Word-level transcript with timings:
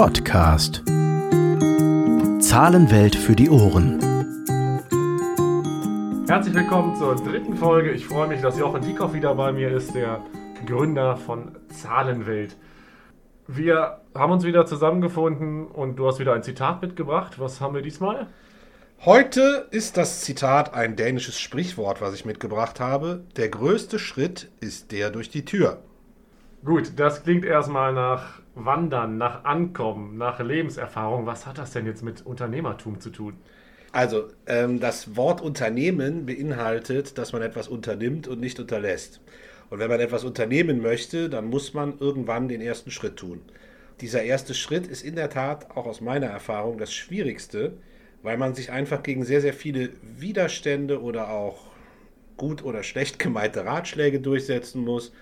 Podcast. 0.00 0.84
Zahlenwelt 2.40 3.16
für 3.16 3.34
die 3.34 3.50
Ohren. 3.50 3.98
Herzlich 6.28 6.54
willkommen 6.54 6.94
zur 6.94 7.16
dritten 7.16 7.56
Folge. 7.56 7.90
Ich 7.90 8.06
freue 8.06 8.28
mich, 8.28 8.40
dass 8.40 8.56
Jochen 8.60 8.80
Diekoff 8.82 9.12
wieder 9.12 9.34
bei 9.34 9.50
mir 9.50 9.72
ist, 9.72 9.96
der 9.96 10.24
Gründer 10.66 11.16
von 11.16 11.56
Zahlenwelt. 11.70 12.56
Wir 13.48 14.00
haben 14.14 14.30
uns 14.30 14.44
wieder 14.44 14.66
zusammengefunden 14.66 15.66
und 15.66 15.96
du 15.96 16.06
hast 16.06 16.20
wieder 16.20 16.34
ein 16.34 16.44
Zitat 16.44 16.80
mitgebracht. 16.80 17.40
Was 17.40 17.60
haben 17.60 17.74
wir 17.74 17.82
diesmal? 17.82 18.28
Heute 19.04 19.66
ist 19.72 19.96
das 19.96 20.20
Zitat 20.20 20.74
ein 20.74 20.94
dänisches 20.94 21.40
Sprichwort, 21.40 22.00
was 22.00 22.14
ich 22.14 22.24
mitgebracht 22.24 22.78
habe. 22.78 23.24
Der 23.36 23.48
größte 23.48 23.98
Schritt 23.98 24.48
ist 24.60 24.92
der 24.92 25.10
durch 25.10 25.28
die 25.28 25.44
Tür. 25.44 25.82
Gut, 26.64 26.92
das 26.96 27.22
klingt 27.22 27.44
erstmal 27.44 27.92
nach 27.92 28.40
Wandern, 28.54 29.16
nach 29.16 29.44
Ankommen, 29.44 30.18
nach 30.18 30.40
Lebenserfahrung. 30.40 31.24
Was 31.24 31.46
hat 31.46 31.58
das 31.58 31.72
denn 31.72 31.86
jetzt 31.86 32.02
mit 32.02 32.26
Unternehmertum 32.26 33.00
zu 33.00 33.10
tun? 33.10 33.34
Also, 33.92 34.28
ähm, 34.46 34.80
das 34.80 35.16
Wort 35.16 35.40
Unternehmen 35.40 36.26
beinhaltet, 36.26 37.16
dass 37.16 37.32
man 37.32 37.42
etwas 37.42 37.68
unternimmt 37.68 38.26
und 38.28 38.40
nicht 38.40 38.58
unterlässt. 38.58 39.20
Und 39.70 39.78
wenn 39.78 39.88
man 39.88 40.00
etwas 40.00 40.24
unternehmen 40.24 40.82
möchte, 40.82 41.30
dann 41.30 41.46
muss 41.46 41.74
man 41.74 41.98
irgendwann 42.00 42.48
den 42.48 42.60
ersten 42.60 42.90
Schritt 42.90 43.16
tun. 43.16 43.40
Dieser 44.00 44.22
erste 44.22 44.54
Schritt 44.54 44.86
ist 44.86 45.02
in 45.02 45.14
der 45.14 45.30
Tat 45.30 45.70
auch 45.76 45.86
aus 45.86 46.00
meiner 46.00 46.26
Erfahrung 46.26 46.78
das 46.78 46.92
Schwierigste, 46.92 47.74
weil 48.22 48.36
man 48.36 48.54
sich 48.54 48.72
einfach 48.72 49.02
gegen 49.02 49.24
sehr, 49.24 49.40
sehr 49.40 49.54
viele 49.54 49.90
Widerstände 50.02 51.00
oder 51.02 51.30
auch 51.30 51.66
gut 52.36 52.64
oder 52.64 52.82
schlecht 52.82 53.18
gemeinte 53.18 53.64
Ratschläge 53.64 54.20
durchsetzen 54.20 54.84
muss 54.84 55.12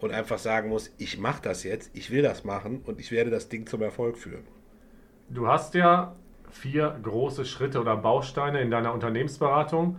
und 0.00 0.12
einfach 0.12 0.38
sagen 0.38 0.68
muss, 0.68 0.92
ich 0.98 1.18
mache 1.18 1.42
das 1.42 1.62
jetzt, 1.62 1.90
ich 1.94 2.10
will 2.10 2.22
das 2.22 2.44
machen 2.44 2.82
und 2.84 2.98
ich 3.00 3.12
werde 3.12 3.30
das 3.30 3.48
Ding 3.48 3.66
zum 3.66 3.82
Erfolg 3.82 4.18
führen. 4.18 4.44
Du 5.28 5.46
hast 5.46 5.74
ja 5.74 6.16
vier 6.50 6.98
große 7.02 7.44
Schritte 7.44 7.80
oder 7.80 7.96
Bausteine 7.96 8.60
in 8.60 8.70
deiner 8.70 8.92
Unternehmensberatung. 8.92 9.98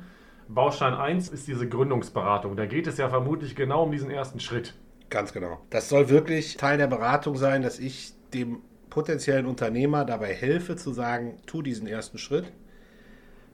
Baustein 0.50 0.94
1 0.94 1.30
ist 1.30 1.48
diese 1.48 1.68
Gründungsberatung. 1.68 2.58
Da 2.58 2.66
geht 2.66 2.88
es 2.88 2.98
ja 2.98 3.10
vermutlich 3.10 3.56
genau 3.56 3.84
um 3.84 3.92
diesen 3.92 4.12
ersten 4.12 4.40
Schritt. 4.40 4.74
Ganz 5.10 5.32
genau. 5.32 5.62
Das 5.70 5.88
soll 5.88 6.10
wirklich 6.10 6.58
Teil 6.58 6.78
der 6.78 6.88
Beratung 6.88 7.38
sein, 7.38 7.62
dass 7.62 7.80
ich 7.80 8.14
dem 8.34 8.62
potenziellen 8.90 9.46
Unternehmer 9.46 10.04
dabei 10.04 10.34
helfe 10.34 10.76
zu 10.76 10.92
sagen, 10.92 11.38
tu 11.46 11.62
diesen 11.62 11.88
ersten 11.88 12.18
Schritt. 12.18 12.52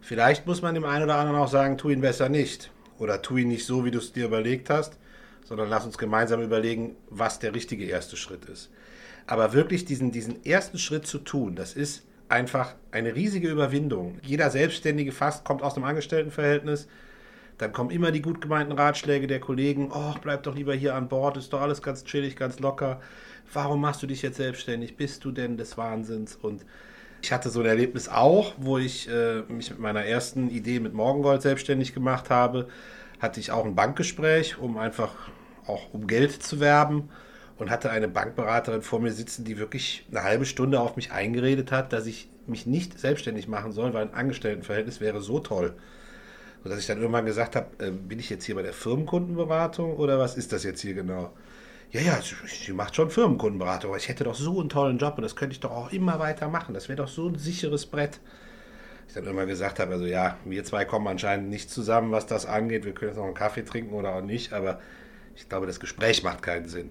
Vielleicht 0.01 0.47
muss 0.47 0.61
man 0.61 0.73
dem 0.73 0.85
einen 0.85 1.03
oder 1.03 1.15
anderen 1.15 1.39
auch 1.39 1.47
sagen, 1.47 1.77
tu 1.77 1.89
ihn 1.89 2.01
besser 2.01 2.29
nicht. 2.29 2.71
Oder 2.97 3.21
tu 3.21 3.37
ihn 3.37 3.49
nicht 3.49 3.65
so, 3.65 3.85
wie 3.85 3.91
du 3.91 3.99
es 3.99 4.13
dir 4.13 4.25
überlegt 4.25 4.69
hast, 4.69 4.97
sondern 5.47 5.69
lass 5.69 5.85
uns 5.85 5.97
gemeinsam 5.97 6.41
überlegen, 6.41 6.95
was 7.09 7.39
der 7.39 7.55
richtige 7.55 7.85
erste 7.85 8.17
Schritt 8.17 8.45
ist. 8.45 8.69
Aber 9.27 9.53
wirklich 9.53 9.85
diesen, 9.85 10.11
diesen 10.11 10.45
ersten 10.45 10.77
Schritt 10.77 11.07
zu 11.07 11.19
tun, 11.19 11.55
das 11.55 11.73
ist 11.73 12.03
einfach 12.29 12.75
eine 12.91 13.15
riesige 13.15 13.49
Überwindung. 13.49 14.19
Jeder 14.23 14.49
Selbstständige 14.49 15.11
fast 15.11 15.45
kommt 15.45 15.61
aus 15.61 15.75
einem 15.75 15.85
Angestelltenverhältnis. 15.85 16.87
Dann 17.57 17.71
kommen 17.71 17.89
immer 17.89 18.11
die 18.11 18.21
gut 18.21 18.41
gemeinten 18.41 18.73
Ratschläge 18.73 19.25
der 19.27 19.39
Kollegen. 19.39 19.89
Oh, 19.91 20.13
bleib 20.21 20.43
doch 20.43 20.55
lieber 20.55 20.75
hier 20.75 20.95
an 20.95 21.07
Bord, 21.07 21.37
ist 21.37 21.53
doch 21.53 21.61
alles 21.61 21.81
ganz 21.81 22.03
chillig, 22.03 22.35
ganz 22.35 22.59
locker. 22.59 23.01
Warum 23.51 23.81
machst 23.81 24.03
du 24.03 24.07
dich 24.07 24.21
jetzt 24.21 24.37
selbstständig? 24.37 24.97
Bist 24.97 25.23
du 25.23 25.31
denn 25.31 25.57
des 25.57 25.77
Wahnsinns? 25.77 26.35
Und 26.35 26.65
ich 27.21 27.31
hatte 27.31 27.49
so 27.49 27.61
ein 27.61 27.65
Erlebnis 27.65 28.09
auch, 28.09 28.53
wo 28.57 28.77
ich 28.77 29.09
äh, 29.09 29.41
mich 29.47 29.71
mit 29.71 29.79
meiner 29.79 30.03
ersten 30.05 30.49
Idee 30.49 30.79
mit 30.79 30.93
Morgengold 30.93 31.41
selbstständig 31.41 31.93
gemacht 31.93 32.29
habe. 32.29 32.67
Hatte 33.19 33.39
ich 33.39 33.51
auch 33.51 33.65
ein 33.65 33.75
Bankgespräch, 33.75 34.57
um 34.57 34.77
einfach 34.77 35.13
auch 35.65 35.93
um 35.93 36.07
Geld 36.07 36.31
zu 36.31 36.59
werben 36.59 37.09
und 37.57 37.69
hatte 37.69 37.89
eine 37.89 38.07
Bankberaterin 38.07 38.81
vor 38.81 38.99
mir 38.99 39.11
sitzen, 39.11 39.43
die 39.43 39.57
wirklich 39.57 40.05
eine 40.11 40.23
halbe 40.23 40.45
Stunde 40.45 40.79
auf 40.79 40.95
mich 40.95 41.11
eingeredet 41.11 41.71
hat, 41.71 41.93
dass 41.93 42.05
ich 42.05 42.29
mich 42.45 42.65
nicht 42.65 42.99
selbstständig 42.99 43.47
machen 43.47 43.71
soll, 43.71 43.93
weil 43.93 44.03
ein 44.03 44.13
Angestelltenverhältnis 44.13 45.01
wäre 45.01 45.21
so 45.21 45.39
toll. 45.39 45.73
Sodass 46.63 46.79
ich 46.79 46.87
dann 46.87 46.99
irgendwann 46.99 47.25
gesagt 47.25 47.55
habe, 47.55 47.67
äh, 47.79 47.91
bin 47.91 48.19
ich 48.19 48.29
jetzt 48.29 48.45
hier 48.45 48.55
bei 48.55 48.61
der 48.61 48.73
Firmenkundenberatung 48.73 49.95
oder 49.95 50.19
was 50.19 50.37
ist 50.37 50.53
das 50.53 50.63
jetzt 50.63 50.81
hier 50.81 50.93
genau? 50.93 51.33
Ja, 51.91 52.01
ja, 52.01 52.19
sie 52.21 52.73
macht 52.73 52.95
schon 52.95 53.09
Firmenkundenberatung, 53.09 53.91
aber 53.91 53.97
ich 53.97 54.09
hätte 54.09 54.25
doch 54.25 54.35
so 54.35 54.59
einen 54.59 54.69
tollen 54.69 54.97
Job 54.97 55.13
und 55.17 55.21
das 55.21 55.35
könnte 55.35 55.53
ich 55.53 55.61
doch 55.61 55.71
auch 55.71 55.91
immer 55.93 56.19
weiter 56.19 56.49
machen. 56.49 56.73
Das 56.73 56.89
wäre 56.89 56.97
doch 56.97 57.07
so 57.07 57.27
ein 57.27 57.37
sicheres 57.37 57.85
Brett. 57.85 58.19
Ich 59.07 59.13
dann 59.13 59.25
immer 59.25 59.45
gesagt 59.45 59.79
habe, 59.79 59.93
also 59.93 60.05
ja, 60.05 60.37
wir 60.45 60.63
zwei 60.63 60.85
kommen 60.85 61.07
anscheinend 61.07 61.49
nicht 61.49 61.69
zusammen, 61.69 62.11
was 62.11 62.25
das 62.25 62.45
angeht. 62.45 62.85
Wir 62.85 62.93
können 62.93 63.11
jetzt 63.11 63.17
noch 63.17 63.25
einen 63.25 63.33
Kaffee 63.33 63.63
trinken 63.63 63.93
oder 63.93 64.15
auch 64.15 64.21
nicht, 64.21 64.53
aber 64.53 64.79
ich 65.35 65.47
glaube, 65.47 65.65
das 65.65 65.79
Gespräch 65.79 66.23
macht 66.23 66.41
keinen 66.41 66.67
Sinn. 66.67 66.89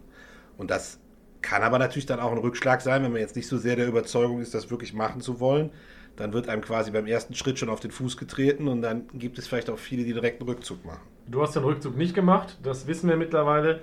Und 0.56 0.71
das 0.71 0.99
kann 1.43 1.62
aber 1.62 1.78
natürlich 1.78 2.06
dann 2.06 2.21
auch 2.21 2.32
ein 2.32 2.38
Rückschlag 2.38 2.81
sein, 2.81 3.03
wenn 3.03 3.12
man 3.12 3.21
jetzt 3.21 3.37
nicht 3.37 3.49
so 3.49 3.59
sehr 3.59 3.76
der 3.76 3.87
Überzeugung 3.87 4.41
ist, 4.41 4.55
das 4.55 4.71
wirklich 4.71 4.94
machen 4.94 5.21
zu 5.21 5.41
wollen. 5.41 5.71
Dann 6.16 6.32
wird 6.32 6.49
einem 6.49 6.62
quasi 6.62 6.91
beim 6.91 7.06
ersten 7.06 7.34
Schritt 7.34 7.59
schon 7.59 7.69
auf 7.69 7.81
den 7.81 7.91
Fuß 7.91 8.16
getreten 8.16 8.69
und 8.69 8.81
dann 8.81 9.06
gibt 9.12 9.38
es 9.38 9.47
vielleicht 9.47 9.69
auch 9.69 9.78
viele, 9.78 10.03
die 10.05 10.15
direkt 10.15 10.41
einen 10.41 10.49
Rückzug 10.49 10.84
machen. 10.84 11.03
Du 11.28 11.43
hast 11.43 11.55
den 11.55 11.65
Rückzug 11.65 11.97
nicht 11.97 12.15
gemacht, 12.15 12.59
das 12.62 12.87
wissen 12.87 13.09
wir 13.09 13.16
mittlerweile. 13.16 13.82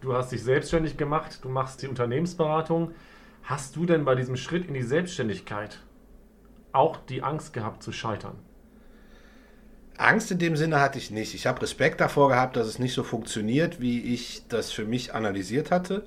Du 0.00 0.14
hast 0.14 0.32
dich 0.32 0.42
selbstständig 0.42 0.96
gemacht, 0.96 1.40
du 1.42 1.48
machst 1.48 1.82
die 1.82 1.88
Unternehmensberatung. 1.88 2.92
Hast 3.42 3.76
du 3.76 3.84
denn 3.84 4.04
bei 4.04 4.14
diesem 4.14 4.36
Schritt 4.36 4.66
in 4.66 4.74
die 4.74 4.82
Selbstständigkeit 4.82 5.80
auch 6.74 6.98
die 6.98 7.22
Angst 7.22 7.52
gehabt 7.52 7.82
zu 7.82 7.92
scheitern? 7.92 8.38
Angst 9.96 10.30
in 10.30 10.38
dem 10.38 10.56
Sinne 10.56 10.80
hatte 10.80 10.98
ich 10.98 11.10
nicht. 11.10 11.34
Ich 11.34 11.46
habe 11.46 11.62
Respekt 11.62 12.00
davor 12.00 12.28
gehabt, 12.28 12.56
dass 12.56 12.66
es 12.66 12.78
nicht 12.78 12.94
so 12.94 13.04
funktioniert, 13.04 13.80
wie 13.80 14.00
ich 14.14 14.42
das 14.48 14.72
für 14.72 14.84
mich 14.84 15.14
analysiert 15.14 15.70
hatte. 15.70 16.04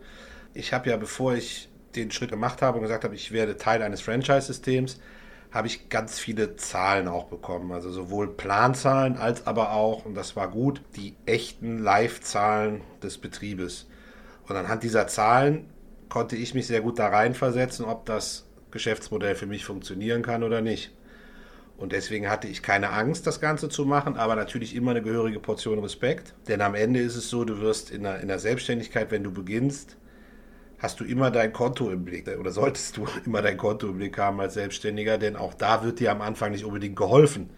Ich 0.54 0.74
habe 0.74 0.90
ja, 0.90 0.98
bevor 0.98 1.36
ich 1.36 1.70
den 1.96 2.12
Schritt 2.12 2.32
gemacht 2.32 2.62
habe 2.62 2.78
und 2.78 2.84
gesagt 2.84 3.06
habe, 3.06 3.16
ich 3.16 3.32
werde 3.32 3.58
Teil 3.58 3.82
eines 3.82 4.02
Franchise-Systems, 4.02 5.00
habe 5.52 5.68
ich 5.68 5.90
ganz 5.90 6.20
viele 6.20 6.58
Zahlen 6.58 7.08
auch 7.08 7.26
bekommen. 7.26 7.72
Also 7.72 7.92
sowohl 7.92 8.28
Planzahlen 8.28 9.18
als 9.18 9.48
aber 9.48 9.72
auch, 9.72 10.06
und 10.06 10.16
das 10.16 10.36
war 10.36 10.50
gut, 10.50 10.82
die 10.96 11.16
echten 11.26 11.80
Live-Zahlen 11.80 12.82
des 13.02 13.18
Betriebes. 13.18 13.88
Und 14.48 14.56
anhand 14.58 14.84
dieser 14.84 15.08
Zahlen 15.08 15.70
konnte 16.10 16.36
ich 16.36 16.54
mich 16.54 16.68
sehr 16.68 16.82
gut 16.82 17.00
da 17.00 17.08
reinversetzen, 17.08 17.86
ob 17.86 18.06
das 18.06 18.47
Geschäftsmodell 18.72 19.36
für 19.36 19.46
mich 19.46 19.66
funktionieren 19.66 20.22
kann 20.22 20.44
oder 20.44 20.62
nicht. 20.62 20.92
Und 21.78 21.92
deswegen 21.92 22.30
hatte 22.30 22.48
ich 22.48 22.64
keine 22.64 22.90
Angst, 22.90 23.28
das 23.28 23.40
Ganze 23.40 23.70
zu 23.70 23.86
machen, 23.86 24.18
aber 24.18 24.36
natürlich 24.36 24.76
immer 24.76 24.92
eine 24.92 25.04
gehörige 25.04 25.40
Portion 25.40 25.80
Respekt. 25.80 26.34
Denn 26.48 26.62
am 26.62 26.74
Ende 26.74 27.00
ist 27.00 27.16
es 27.16 27.30
so, 27.30 27.46
du 27.46 27.60
wirst 27.62 27.92
in 27.92 28.04
der, 28.04 28.20
in 28.20 28.28
der 28.28 28.40
Selbstständigkeit, 28.40 29.12
wenn 29.12 29.24
du 29.24 29.32
beginnst, 29.32 29.96
hast 30.80 31.00
du 31.00 31.04
immer 31.04 31.30
dein 31.30 31.54
Konto 31.54 31.92
im 31.92 32.04
Blick 32.04 32.28
oder 32.28 32.52
solltest 32.52 32.98
du 32.98 33.06
immer 33.26 33.42
dein 33.44 33.58
Konto 33.58 33.88
im 33.90 33.98
Blick 33.98 34.18
haben 34.18 34.40
als 34.40 34.56
Selbstständiger, 34.56 35.20
denn 35.20 35.36
auch 35.36 35.54
da 35.54 35.84
wird 35.84 36.00
dir 36.00 36.12
am 36.12 36.22
Anfang 36.22 36.52
nicht 36.52 36.66
unbedingt 36.66 36.96
geholfen. 36.96 37.50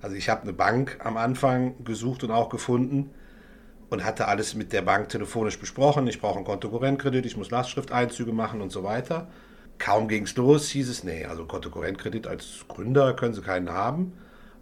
Also 0.00 0.16
ich 0.16 0.28
habe 0.28 0.42
eine 0.42 0.52
Bank 0.52 0.98
am 1.04 1.16
Anfang 1.16 1.74
gesucht 1.84 2.24
und 2.24 2.30
auch 2.30 2.48
gefunden 2.48 3.10
und 3.90 4.04
hatte 4.04 4.28
alles 4.28 4.54
mit 4.54 4.72
der 4.72 4.82
Bank 4.82 5.08
telefonisch 5.08 5.58
besprochen. 5.58 6.06
Ich 6.06 6.20
brauche 6.20 6.36
einen 6.36 6.46
Kontokorrentkredit, 6.46 7.26
ich 7.26 7.36
muss 7.36 7.50
Lastschrifteinzüge 7.50 8.32
machen 8.32 8.62
und 8.62 8.70
so 8.70 8.84
weiter. 8.84 9.28
Kaum 9.80 10.08
ging 10.08 10.24
es 10.24 10.36
los, 10.36 10.68
hieß 10.68 10.90
es, 10.90 11.04
nee, 11.04 11.24
also 11.24 11.46
Kontokorrentkredit 11.46 12.26
als 12.26 12.66
Gründer 12.68 13.14
können 13.14 13.32
Sie 13.32 13.40
keinen 13.40 13.70
haben 13.70 14.12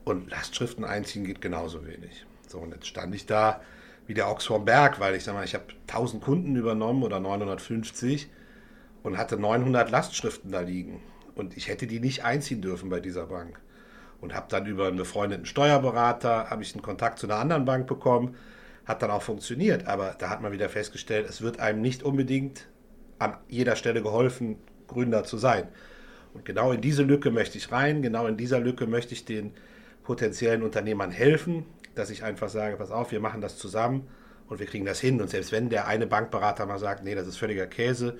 und 0.04 0.30
Lastschriften 0.30 0.84
einziehen 0.84 1.24
geht 1.24 1.40
genauso 1.40 1.84
wenig. 1.84 2.24
So, 2.46 2.58
und 2.58 2.72
jetzt 2.72 2.86
stand 2.86 3.12
ich 3.16 3.26
da 3.26 3.60
wie 4.06 4.14
der 4.14 4.30
Ochs 4.30 4.46
vom 4.46 4.64
Berg, 4.64 5.00
weil 5.00 5.16
ich 5.16 5.24
sag 5.24 5.34
mal, 5.34 5.44
ich 5.44 5.54
habe 5.54 5.64
1000 5.88 6.22
Kunden 6.22 6.54
übernommen 6.54 7.02
oder 7.02 7.18
950 7.18 8.30
und 9.02 9.18
hatte 9.18 9.36
900 9.36 9.90
Lastschriften 9.90 10.52
da 10.52 10.60
liegen. 10.60 11.02
Und 11.34 11.56
ich 11.56 11.66
hätte 11.66 11.88
die 11.88 11.98
nicht 11.98 12.24
einziehen 12.24 12.62
dürfen 12.62 12.88
bei 12.88 13.00
dieser 13.00 13.26
Bank. 13.26 13.60
Und 14.20 14.34
habe 14.34 14.46
dann 14.48 14.66
über 14.66 14.86
einen 14.86 14.96
befreundeten 14.98 15.46
Steuerberater, 15.46 16.48
habe 16.48 16.62
ich 16.62 16.74
einen 16.74 16.82
Kontakt 16.82 17.18
zu 17.18 17.26
einer 17.26 17.36
anderen 17.36 17.64
Bank 17.64 17.88
bekommen, 17.88 18.36
hat 18.86 19.02
dann 19.02 19.10
auch 19.10 19.22
funktioniert. 19.22 19.88
Aber 19.88 20.14
da 20.16 20.30
hat 20.30 20.42
man 20.42 20.52
wieder 20.52 20.68
festgestellt, 20.68 21.28
es 21.28 21.42
wird 21.42 21.58
einem 21.58 21.80
nicht 21.80 22.04
unbedingt 22.04 22.68
an 23.18 23.36
jeder 23.48 23.74
Stelle 23.74 24.00
geholfen, 24.00 24.58
Gründer 24.88 25.24
zu 25.24 25.36
sein. 25.36 25.68
Und 26.34 26.44
genau 26.44 26.72
in 26.72 26.80
diese 26.80 27.02
Lücke 27.02 27.30
möchte 27.30 27.58
ich 27.58 27.70
rein, 27.72 28.02
genau 28.02 28.26
in 28.26 28.36
dieser 28.36 28.60
Lücke 28.60 28.86
möchte 28.86 29.14
ich 29.14 29.24
den 29.24 29.52
potenziellen 30.02 30.62
Unternehmern 30.62 31.10
helfen, 31.10 31.64
dass 31.94 32.10
ich 32.10 32.24
einfach 32.24 32.48
sage, 32.48 32.76
pass 32.76 32.90
auf, 32.90 33.12
wir 33.12 33.20
machen 33.20 33.40
das 33.40 33.58
zusammen 33.58 34.08
und 34.48 34.60
wir 34.60 34.66
kriegen 34.66 34.84
das 34.84 35.00
hin. 35.00 35.20
Und 35.20 35.30
selbst 35.30 35.52
wenn 35.52 35.68
der 35.68 35.86
eine 35.86 36.06
Bankberater 36.06 36.66
mal 36.66 36.78
sagt, 36.78 37.04
nee, 37.04 37.14
das 37.14 37.26
ist 37.26 37.36
völliger 37.36 37.66
Käse, 37.66 38.16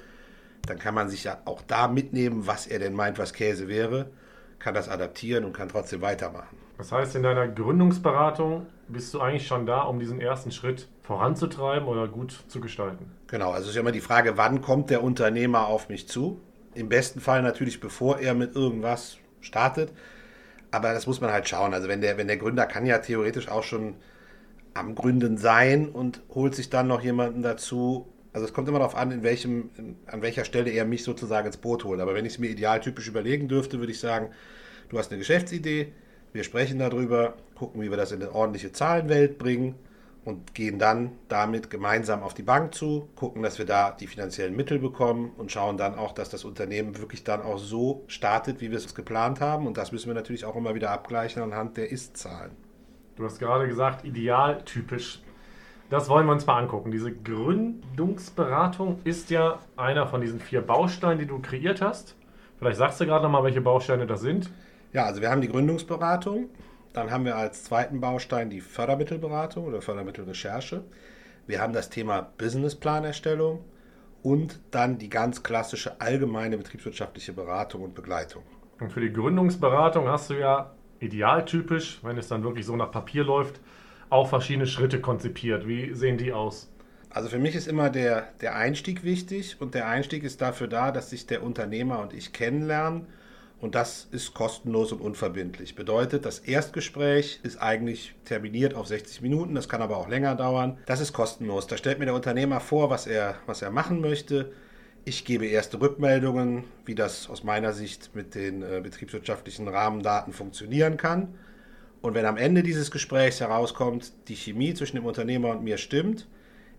dann 0.67 0.79
kann 0.79 0.95
man 0.95 1.09
sich 1.09 1.25
ja 1.25 1.39
auch 1.45 1.63
da 1.63 1.89
mitnehmen, 1.89 2.47
was 2.47 2.67
er 2.67 2.79
denn 2.79 2.93
meint, 2.93 3.19
was 3.19 3.33
Käse 3.33 3.69
wäre, 3.69 4.11
kann 4.59 4.75
das 4.75 4.89
adaptieren 4.89 5.45
und 5.45 5.53
kann 5.53 5.69
trotzdem 5.69 6.03
weitermachen. 6.03 6.57
Das 6.77 6.93
heißt, 6.93 7.17
in 7.17 7.23
deiner 7.23 7.49
Gründungsberatung 7.49 8.67
bist 8.89 9.13
du 9.15 9.21
eigentlich 9.21 9.47
schon 9.47 9.67
da, 9.67 9.83
um 9.83 9.99
diesen 9.99 10.21
ersten 10.21 10.53
Schritt 10.53 10.89
voranzutreiben 11.03 11.89
oder 11.89 12.07
gut 12.07 12.45
zu 12.49 12.61
gestalten? 12.61 13.11
Genau, 13.27 13.51
also 13.51 13.65
es 13.65 13.71
ist 13.71 13.75
ja 13.75 13.81
immer 13.81 13.93
die 13.93 14.01
Frage, 14.01 14.37
wann 14.37 14.61
kommt 14.61 14.91
der 14.91 15.03
Unternehmer 15.03 15.67
auf 15.67 15.89
mich 15.89 16.09
zu? 16.09 16.41
Im 16.79 16.89
besten 16.89 17.21
Fall 17.21 17.43
natürlich, 17.43 17.81
bevor 17.81 18.21
er 18.21 18.35
mit 18.35 18.55
irgendwas 18.55 19.19
startet. 19.41 19.93
Aber 20.71 20.93
das 20.93 21.07
muss 21.07 21.21
man 21.21 21.33
halt 21.33 21.49
schauen. 21.49 21.75
Also 21.75 21.89
wenn 21.89 22.01
der, 22.01 22.19
wenn 22.19 22.29
der 22.29 22.37
Gründer 22.37 22.67
kann 22.67 22.87
ja 22.87 22.99
theoretisch 22.99 23.49
auch 23.49 23.65
schon 23.65 23.97
am 24.75 24.95
Gründen 24.95 25.39
sein 25.39 25.89
und 25.89 26.23
holt 26.29 26.55
sich 26.55 26.71
dann 26.71 26.87
noch 26.87 27.03
jemanden 27.03 27.43
dazu, 27.43 28.07
Also 28.33 28.47
es 28.47 28.53
kommt 28.53 28.69
immer 28.69 28.79
darauf 28.79 28.95
an, 28.95 29.11
in 29.11 29.23
welchem, 29.23 29.71
in, 29.77 29.97
an 30.07 30.23
welcher 30.23 30.45
Stelle 30.45 30.71
er 30.71 30.85
mich 30.85 31.03
sozusagen 31.03 31.47
ins 31.47 31.57
Boot 31.57 31.85
holt. 31.85 32.01
Aber 32.01 32.15
wenn 32.15 32.27
ich 32.27 32.35
es 32.35 32.39
mir 32.39 32.51
idealtypisch 32.51 33.09
überlegen 33.09 33.49
dürfte, 33.49 33.81
würde 33.81 33.93
ich 33.93 34.01
sagen, 34.01 34.31
du 34.91 34.99
hast 34.99 35.11
eine 35.11 35.19
Geschäftsidee, 35.19 35.93
wir 36.33 36.45
sprechen 36.45 36.79
darüber, 36.79 37.35
gucken, 37.57 37.81
wie 37.83 37.91
wir 37.91 37.97
das 37.97 38.13
in 38.13 38.23
eine 38.23 38.33
ordentliche 38.33 38.71
Zahlenwelt 38.71 39.39
bringen 39.39 39.75
und 40.25 40.55
gehen 40.55 40.79
dann 40.79 41.13
damit 41.29 41.71
gemeinsam 41.71 42.23
auf 42.23 42.35
die 42.35 42.43
Bank 42.43 42.75
zu, 42.75 43.09
gucken, 43.17 43.43
dass 43.43 43.59
wir 43.59 43.67
da 43.67 43.93
die 43.93 44.07
finanziellen 44.07 44.55
Mittel 44.55 44.79
bekommen 44.79 45.33
und 45.37 45.51
schauen 45.51 45.77
dann 45.77 45.95
auch, 45.95 46.13
dass 46.13 46.29
das 46.29 46.45
Unternehmen 46.45 46.99
wirklich 46.99 47.25
dann 47.25 47.43
auch 47.43 47.59
so 47.59 48.05
startet, 48.09 48.61
wie 48.61 48.71
wir 48.71 48.79
es 48.79 48.95
geplant 48.95 49.41
haben. 49.41 49.67
Und 49.67 49.79
das 49.79 49.93
müssen 49.93 50.09
wir 50.09 50.15
natürlich 50.15 50.45
auch 50.45 50.57
immer 50.57 50.75
wieder 50.75 50.91
abgleichen 50.91 51.43
anhand 51.43 51.77
der 51.77 51.91
Ist-Zahlen. 51.91 52.53
Du 53.17 53.25
hast 53.25 53.39
gerade 53.39 53.67
gesagt, 53.67 54.05
idealtypisch. 54.05 55.23
Das 55.91 56.09
wollen 56.11 56.27
wir 56.27 56.33
uns 56.33 56.47
mal 56.47 56.59
angucken. 56.59 56.91
Diese 56.91 57.13
Gründungsberatung 57.13 59.01
ist 59.05 59.31
ja 59.31 59.59
einer 59.77 60.07
von 60.07 60.21
diesen 60.21 60.39
vier 60.39 60.61
Bausteinen, 60.61 61.19
die 61.19 61.27
du 61.27 61.41
kreiert 61.41 61.81
hast. 61.81 62.15
Vielleicht 62.59 62.77
sagst 62.77 63.01
du 63.01 63.07
gerade 63.07 63.25
nochmal, 63.25 63.45
welche 63.45 63.63
Bausteine 63.63 64.07
das 64.07 64.21
sind. 64.21 64.51
Ja, 64.93 65.05
also 65.05 65.21
wir 65.21 65.31
haben 65.31 65.41
die 65.41 65.49
Gründungsberatung. 65.49 66.51
Dann 66.93 67.11
haben 67.11 67.25
wir 67.25 67.37
als 67.37 67.65
zweiten 67.65 68.01
Baustein 68.01 68.51
die 68.51 68.61
Fördermittelberatung 68.61 69.65
oder 69.65 69.83
Fördermittelrecherche. 69.83 70.83
Wir 71.47 71.61
haben 71.61 71.73
das 71.73 71.91
Thema 71.91 72.31
Businessplanerstellung 72.39 73.65
und 74.23 74.61
dann 74.71 74.99
die 74.99 75.09
ganz 75.09 75.43
klassische 75.43 76.01
allgemeine 76.01 76.59
betriebswirtschaftliche 76.59 77.33
Beratung 77.33 77.83
und 77.83 77.95
Begleitung. 77.95 78.43
Und 78.81 78.93
für 78.93 79.01
die 79.01 79.13
Gründungsberatung 79.13 80.09
hast 80.09 80.31
du 80.31 80.35
ja 80.35 80.73
idealtypisch, 81.01 82.01
wenn 82.03 82.19
es 82.19 82.29
dann 82.29 82.43
wirklich 82.43 82.67
so 82.67 82.77
nach 82.77 82.91
Papier 82.91 83.25
läuft, 83.25 83.61
auch 84.11 84.29
verschiedene 84.29 84.67
Schritte 84.67 85.01
konzipiert. 85.01 85.67
Wie 85.67 85.95
sehen 85.95 86.19
die 86.19 86.33
aus? 86.33 86.71
Also 87.11 87.29
für 87.29 87.39
mich 87.39 87.55
ist 87.55 87.69
immer 87.69 87.91
der, 87.91 88.29
der 88.41 88.55
Einstieg 88.57 89.03
wichtig 89.03 89.57
und 89.61 89.75
der 89.75 89.89
Einstieg 89.89 90.25
ist 90.25 90.41
dafür 90.41 90.69
da, 90.69 90.93
dass 90.93 91.11
sich 91.11 91.27
der 91.27 91.43
Unternehmer 91.43 92.01
und 92.01 92.13
ich 92.13 92.33
kennenlernen 92.33 93.07
und 93.61 93.75
das 93.75 94.07
ist 94.13 94.35
kostenlos 94.35 94.93
und 94.93 95.01
unverbindlich. 95.01 95.75
Bedeutet, 95.75 96.25
das 96.25 96.39
Erstgespräch 96.39 97.41
ist 97.43 97.61
eigentlich 97.61 98.15
terminiert 98.25 98.75
auf 98.75 98.87
60 98.87 99.21
Minuten, 99.21 99.55
das 99.55 99.69
kann 99.69 99.83
aber 99.83 99.97
auch 99.97 100.09
länger 100.09 100.37
dauern. 100.37 100.79
Das 100.87 101.01
ist 101.01 101.13
kostenlos. 101.13 101.67
Da 101.67 101.77
stellt 101.77 101.99
mir 101.99 102.05
der 102.05 102.15
Unternehmer 102.15 102.61
vor, 102.61 102.89
was 102.89 103.07
er, 103.09 103.37
was 103.47 103.63
er 103.63 103.71
machen 103.71 104.01
möchte. 104.01 104.53
Ich 105.05 105.25
gebe 105.25 105.47
erste 105.47 105.81
Rückmeldungen, 105.81 106.65
wie 106.85 106.95
das 106.95 107.29
aus 107.29 107.43
meiner 107.43 107.73
Sicht 107.73 108.15
mit 108.15 108.35
den 108.35 108.63
äh, 108.63 108.81
betriebswirtschaftlichen 108.81 109.67
Rahmendaten 109.67 110.33
funktionieren 110.33 110.97
kann. 110.97 111.35
Und 112.01 112.15
wenn 112.15 112.27
am 112.27 112.37
Ende 112.37 112.63
dieses 112.63 112.93
Gesprächs 112.93 113.41
herauskommt, 113.41 114.13
die 114.29 114.37
Chemie 114.37 114.75
zwischen 114.75 114.97
dem 114.97 115.07
Unternehmer 115.07 115.51
und 115.51 115.65
mir 115.65 115.79
stimmt, 115.79 116.29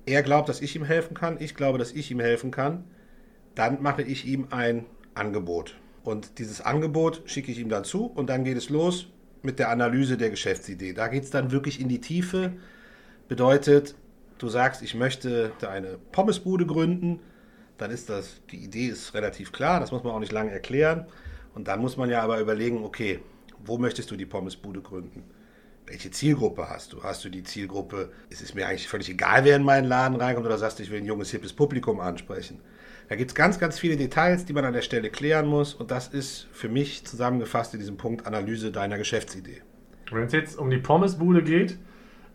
er 0.05 0.23
glaubt, 0.23 0.47
dass 0.47 0.61
ich 0.61 0.75
ihm 0.77 0.85
helfen 0.85 1.13
kann, 1.13 1.37
ich 1.41 1.55
glaube, 1.55 1.77
dass 1.77 1.91
ich 1.91 2.09
ihm 2.09 2.21
helfen 2.21 2.51
kann, 2.51 2.85
dann 3.53 3.81
mache 3.81 4.01
ich 4.01 4.25
ihm 4.25 4.47
ein 4.51 4.85
Angebot. 5.13 5.75
Und 6.03 6.39
dieses 6.39 6.61
Angebot 6.61 7.23
schicke 7.25 7.51
ich 7.51 7.59
ihm 7.59 7.69
dann 7.69 7.83
zu 7.83 8.05
und 8.05 8.29
dann 8.29 8.43
geht 8.43 8.57
es 8.57 8.69
los 8.69 9.07
mit 9.41 9.59
der 9.59 9.69
Analyse 9.69 10.17
der 10.17 10.29
Geschäftsidee. 10.29 10.93
Da 10.93 11.07
geht 11.07 11.23
es 11.23 11.29
dann 11.29 11.51
wirklich 11.51 11.79
in 11.79 11.89
die 11.89 12.01
Tiefe. 12.01 12.53
Bedeutet, 13.27 13.95
du 14.37 14.49
sagst, 14.49 14.81
ich 14.81 14.95
möchte 14.95 15.51
eine 15.69 15.97
Pommesbude 16.11 16.65
gründen, 16.65 17.19
dann 17.77 17.91
ist 17.91 18.09
das, 18.09 18.41
die 18.51 18.57
Idee 18.57 18.87
ist 18.87 19.13
relativ 19.13 19.51
klar, 19.51 19.79
das 19.79 19.91
muss 19.91 20.03
man 20.03 20.13
auch 20.13 20.19
nicht 20.19 20.31
lange 20.31 20.51
erklären. 20.51 21.05
Und 21.53 21.67
dann 21.67 21.79
muss 21.79 21.97
man 21.97 22.09
ja 22.09 22.21
aber 22.21 22.39
überlegen, 22.39 22.83
okay, 22.83 23.19
wo 23.65 23.77
möchtest 23.77 24.11
du 24.11 24.15
die 24.15 24.25
Pommesbude 24.25 24.81
gründen? 24.81 25.23
Welche 25.85 26.11
Zielgruppe 26.11 26.69
hast 26.69 26.93
du? 26.93 27.03
Hast 27.03 27.23
du 27.25 27.29
die 27.29 27.43
Zielgruppe, 27.43 28.11
es 28.29 28.41
ist 28.41 28.53
mir 28.53 28.67
eigentlich 28.67 28.87
völlig 28.87 29.09
egal, 29.09 29.43
wer 29.43 29.55
in 29.55 29.63
meinen 29.63 29.87
Laden 29.87 30.15
reinkommt, 30.15 30.45
oder 30.45 30.57
sagst 30.57 30.79
du, 30.79 30.83
ich 30.83 30.91
will 30.91 30.99
ein 30.99 31.05
junges, 31.05 31.31
hippes 31.31 31.53
Publikum 31.53 31.99
ansprechen? 31.99 32.61
Da 33.07 33.15
gibt 33.15 33.31
es 33.31 33.35
ganz, 33.35 33.59
ganz 33.59 33.79
viele 33.79 33.97
Details, 33.97 34.45
die 34.45 34.53
man 34.53 34.65
an 34.65 34.73
der 34.73 34.81
Stelle 34.81 35.09
klären 35.09 35.47
muss. 35.47 35.73
Und 35.73 35.91
das 35.91 36.07
ist 36.07 36.47
für 36.51 36.69
mich 36.69 37.05
zusammengefasst 37.05 37.73
in 37.73 37.79
diesem 37.79 37.97
Punkt 37.97 38.27
Analyse 38.27 38.71
deiner 38.71 38.97
Geschäftsidee. 38.97 39.61
Wenn 40.11 40.23
es 40.23 40.33
jetzt 40.33 40.57
um 40.57 40.69
die 40.69 40.77
Pommesbude 40.77 41.43
geht, 41.43 41.77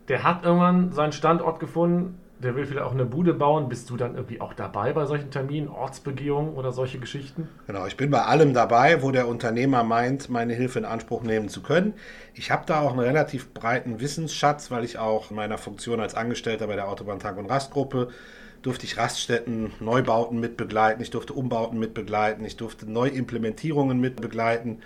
der 0.08 0.22
hat 0.22 0.44
irgendwann 0.44 0.92
seinen 0.92 1.12
Standort 1.12 1.60
gefunden, 1.60 2.18
der 2.44 2.55
will 2.55 2.67
vielleicht 2.67 2.87
auch 2.87 2.93
eine 2.93 3.05
Bude 3.05 3.35
bauen. 3.35 3.69
Bist 3.69 3.91
du 3.91 3.96
dann 3.96 4.14
irgendwie 4.14 4.41
auch 4.41 4.55
dabei 4.55 4.93
bei 4.93 5.06
solchen 5.06 5.31
Terminen, 5.31 5.69
Ortsbegehungen 5.69 6.55
oder 6.55 6.73
solche 6.73 6.99
Geschichten? 6.99 7.49
Genau, 7.67 7.87
ich 7.87 7.96
bin 7.96 8.11
bei 8.11 8.23
allem 8.23 8.55
dabei, 8.55 9.02
wo 9.02 9.11
der 9.11 9.26
Unternehmer 9.26 9.82
meint, 9.82 10.29
meine 10.29 10.55
Hilfe 10.55 10.79
in 10.79 10.85
Anspruch 10.85 11.23
nehmen 11.23 11.49
zu 11.49 11.62
können. 11.62 11.94
Ich 12.35 12.50
habe 12.50 12.64
da 12.67 12.81
auch 12.81 12.91
einen 12.91 13.00
relativ 13.00 13.52
breiten 13.52 14.00
Wissensschatz, 14.00 14.70
weil 14.70 14.85
ich 14.85 14.99
auch 14.99 15.31
in 15.31 15.37
meiner 15.37 15.58
Funktion 15.58 16.00
als 16.00 16.14
Angestellter 16.14 16.67
bei 16.67 16.76
der 16.76 16.88
Autobahn 16.88 17.19
Tank- 17.19 17.38
und 17.38 17.50
Rastgruppe 17.50 18.08
durfte 18.64 18.87
ich 18.87 18.97
Raststätten, 18.97 19.73
Neubauten 19.79 20.40
mitbegleiten, 20.40 21.02
ich 21.02 21.11
durfte 21.11 21.35
Umbauten 21.35 21.79
mitbegleiten, 21.79 22.44
ich 22.47 22.56
durfte 22.56 22.90
Neuimplementierungen 22.90 24.00
mitbegleiten. 24.00 24.79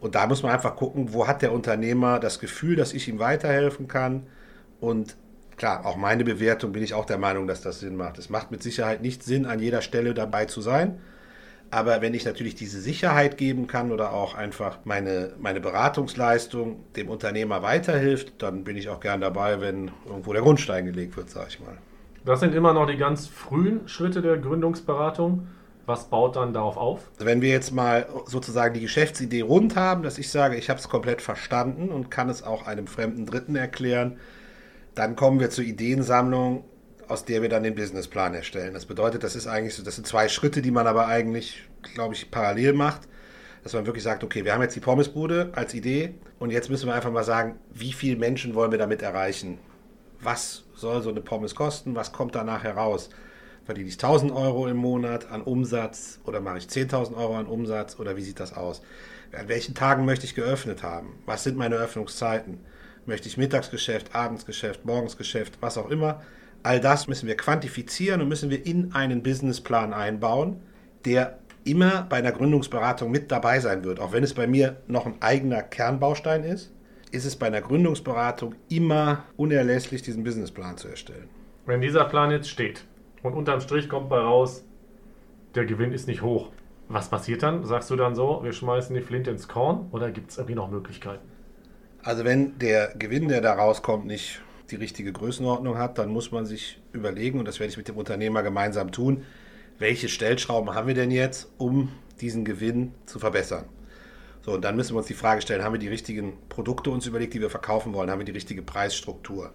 Und 0.00 0.16
da 0.16 0.26
muss 0.26 0.42
man 0.42 0.50
einfach 0.50 0.74
gucken, 0.74 1.12
wo 1.12 1.28
hat 1.28 1.40
der 1.42 1.52
Unternehmer 1.52 2.18
das 2.18 2.40
Gefühl, 2.40 2.74
dass 2.74 2.92
ich 2.92 3.08
ihm 3.08 3.20
weiterhelfen 3.20 3.86
kann. 3.86 4.26
Und 4.80 5.16
klar, 5.62 5.86
auch 5.86 5.96
meine 5.96 6.24
Bewertung 6.24 6.72
bin 6.72 6.82
ich 6.82 6.92
auch 6.92 7.04
der 7.04 7.18
Meinung, 7.18 7.46
dass 7.46 7.60
das 7.60 7.78
Sinn 7.78 7.94
macht. 7.94 8.18
Es 8.18 8.28
macht 8.28 8.50
mit 8.50 8.64
Sicherheit 8.64 9.00
nicht 9.00 9.22
Sinn, 9.22 9.46
an 9.46 9.60
jeder 9.60 9.80
Stelle 9.80 10.12
dabei 10.12 10.46
zu 10.46 10.60
sein. 10.60 10.98
Aber 11.70 12.02
wenn 12.02 12.14
ich 12.14 12.24
natürlich 12.24 12.56
diese 12.56 12.80
Sicherheit 12.80 13.38
geben 13.38 13.68
kann 13.68 13.92
oder 13.92 14.12
auch 14.12 14.34
einfach 14.34 14.78
meine, 14.82 15.34
meine 15.38 15.60
Beratungsleistung 15.60 16.80
dem 16.96 17.08
Unternehmer 17.08 17.62
weiterhilft, 17.62 18.42
dann 18.42 18.64
bin 18.64 18.76
ich 18.76 18.88
auch 18.88 18.98
gern 18.98 19.20
dabei, 19.20 19.60
wenn 19.60 19.92
irgendwo 20.04 20.32
der 20.32 20.42
Grundstein 20.42 20.84
gelegt 20.84 21.16
wird, 21.16 21.30
sage 21.30 21.46
ich 21.50 21.60
mal. 21.60 21.78
Das 22.24 22.40
sind 22.40 22.56
immer 22.56 22.72
noch 22.72 22.88
die 22.88 22.96
ganz 22.96 23.28
frühen 23.28 23.86
Schritte 23.86 24.20
der 24.20 24.38
Gründungsberatung. 24.38 25.46
Was 25.86 26.10
baut 26.10 26.34
dann 26.34 26.52
darauf 26.52 26.76
auf? 26.76 27.08
Wenn 27.20 27.40
wir 27.40 27.50
jetzt 27.50 27.72
mal 27.72 28.06
sozusagen 28.26 28.74
die 28.74 28.80
Geschäftsidee 28.80 29.42
rund 29.42 29.76
haben, 29.76 30.02
dass 30.02 30.18
ich 30.18 30.28
sage, 30.28 30.56
ich 30.56 30.68
habe 30.70 30.80
es 30.80 30.88
komplett 30.88 31.22
verstanden 31.22 31.90
und 31.90 32.10
kann 32.10 32.28
es 32.28 32.42
auch 32.42 32.66
einem 32.66 32.88
fremden 32.88 33.26
Dritten 33.26 33.54
erklären, 33.54 34.18
dann 34.94 35.16
kommen 35.16 35.40
wir 35.40 35.50
zur 35.50 35.64
Ideensammlung, 35.64 36.64
aus 37.08 37.24
der 37.24 37.42
wir 37.42 37.48
dann 37.48 37.62
den 37.62 37.74
Businessplan 37.74 38.34
erstellen. 38.34 38.74
Das 38.74 38.86
bedeutet, 38.86 39.22
das 39.22 39.36
ist 39.36 39.46
eigentlich 39.46 39.74
so, 39.74 39.82
das 39.82 39.96
sind 39.96 40.06
zwei 40.06 40.28
Schritte, 40.28 40.62
die 40.62 40.70
man 40.70 40.86
aber 40.86 41.06
eigentlich, 41.06 41.62
glaube 41.94 42.14
ich, 42.14 42.30
parallel 42.30 42.72
macht. 42.72 43.02
Dass 43.62 43.74
man 43.74 43.86
wirklich 43.86 44.02
sagt, 44.02 44.24
okay, 44.24 44.44
wir 44.44 44.54
haben 44.54 44.62
jetzt 44.62 44.74
die 44.74 44.80
Pommesbude 44.80 45.52
als 45.54 45.72
Idee 45.72 46.14
und 46.40 46.50
jetzt 46.50 46.68
müssen 46.68 46.86
wir 46.86 46.94
einfach 46.94 47.12
mal 47.12 47.22
sagen, 47.22 47.60
wie 47.72 47.92
viele 47.92 48.16
Menschen 48.16 48.56
wollen 48.56 48.72
wir 48.72 48.78
damit 48.78 49.02
erreichen? 49.02 49.58
Was 50.20 50.64
soll 50.74 51.00
so 51.02 51.10
eine 51.10 51.20
Pommes 51.20 51.54
kosten? 51.54 51.94
Was 51.94 52.12
kommt 52.12 52.34
danach 52.34 52.64
heraus? 52.64 53.10
Verdiene 53.64 53.88
ich 53.88 53.94
1000 53.94 54.32
Euro 54.32 54.66
im 54.66 54.76
Monat 54.76 55.30
an 55.30 55.42
Umsatz 55.42 56.18
oder 56.24 56.40
mache 56.40 56.58
ich 56.58 56.64
10.000 56.64 57.16
Euro 57.16 57.36
an 57.36 57.46
Umsatz 57.46 58.00
oder 58.00 58.16
wie 58.16 58.22
sieht 58.22 58.40
das 58.40 58.56
aus? 58.56 58.82
An 59.32 59.48
welchen 59.48 59.76
Tagen 59.76 60.04
möchte 60.04 60.26
ich 60.26 60.34
geöffnet 60.34 60.82
haben? 60.82 61.14
Was 61.26 61.44
sind 61.44 61.56
meine 61.56 61.76
Öffnungszeiten? 61.76 62.58
Möchte 63.06 63.28
ich 63.28 63.36
Mittagsgeschäft, 63.36 64.14
Abendsgeschäft, 64.14 64.84
Morgensgeschäft, 64.84 65.58
was 65.60 65.78
auch 65.78 65.90
immer? 65.90 66.22
All 66.62 66.80
das 66.80 67.08
müssen 67.08 67.26
wir 67.26 67.36
quantifizieren 67.36 68.20
und 68.20 68.28
müssen 68.28 68.50
wir 68.50 68.64
in 68.64 68.94
einen 68.94 69.22
Businessplan 69.22 69.92
einbauen, 69.92 70.60
der 71.04 71.38
immer 71.64 72.02
bei 72.08 72.16
einer 72.16 72.32
Gründungsberatung 72.32 73.10
mit 73.10 73.30
dabei 73.32 73.60
sein 73.60 73.84
wird, 73.84 74.00
auch 74.00 74.12
wenn 74.12 74.22
es 74.22 74.34
bei 74.34 74.46
mir 74.46 74.76
noch 74.86 75.06
ein 75.06 75.20
eigener 75.20 75.62
Kernbaustein 75.62 76.44
ist 76.44 76.72
ist 77.12 77.26
es 77.26 77.36
bei 77.36 77.46
einer 77.46 77.60
Gründungsberatung 77.60 78.54
immer 78.68 79.24
unerlässlich, 79.36 80.02
diesen 80.02 80.24
Businessplan 80.24 80.78
zu 80.78 80.88
erstellen. 80.88 81.28
Wenn 81.66 81.80
dieser 81.80 82.04
Plan 82.06 82.30
jetzt 82.30 82.48
steht 82.48 82.84
und 83.22 83.34
unterm 83.34 83.60
Strich 83.60 83.88
kommt 83.88 84.08
bei 84.08 84.18
raus, 84.18 84.64
der 85.54 85.66
Gewinn 85.66 85.92
ist 85.92 86.08
nicht 86.08 86.22
hoch, 86.22 86.50
was 86.88 87.10
passiert 87.10 87.42
dann? 87.42 87.64
Sagst 87.64 87.90
du 87.90 87.96
dann 87.96 88.14
so, 88.14 88.40
wir 88.42 88.52
schmeißen 88.52 88.94
die 88.94 89.02
Flinte 89.02 89.30
ins 89.30 89.46
Korn 89.46 89.88
oder 89.92 90.10
gibt 90.10 90.30
es 90.30 90.38
irgendwie 90.38 90.54
noch 90.54 90.70
Möglichkeiten? 90.70 91.26
Also 92.02 92.24
wenn 92.24 92.58
der 92.58 92.94
Gewinn, 92.96 93.28
der 93.28 93.40
da 93.40 93.54
rauskommt, 93.54 94.06
nicht 94.06 94.40
die 94.70 94.76
richtige 94.76 95.12
Größenordnung 95.12 95.78
hat, 95.78 95.98
dann 95.98 96.08
muss 96.08 96.32
man 96.32 96.46
sich 96.46 96.80
überlegen, 96.92 97.38
und 97.38 97.46
das 97.46 97.60
werde 97.60 97.70
ich 97.70 97.76
mit 97.76 97.86
dem 97.86 97.96
Unternehmer 97.96 98.42
gemeinsam 98.42 98.90
tun, 98.90 99.24
welche 99.78 100.08
Stellschrauben 100.08 100.74
haben 100.74 100.88
wir 100.88 100.94
denn 100.94 101.10
jetzt, 101.10 101.48
um 101.58 101.92
diesen 102.20 102.44
Gewinn 102.44 102.92
zu 103.06 103.18
verbessern. 103.18 103.66
So, 104.44 104.52
und 104.54 104.64
dann 104.64 104.74
müssen 104.74 104.94
wir 104.94 104.98
uns 104.98 105.06
die 105.06 105.14
Frage 105.14 105.42
stellen, 105.42 105.62
haben 105.62 105.74
wir 105.74 105.78
die 105.78 105.88
richtigen 105.88 106.32
Produkte 106.48 106.90
uns 106.90 107.06
überlegt, 107.06 107.34
die 107.34 107.40
wir 107.40 107.50
verkaufen 107.50 107.94
wollen? 107.94 108.10
Haben 108.10 108.18
wir 108.18 108.24
die 108.24 108.32
richtige 108.32 108.62
Preisstruktur? 108.62 109.52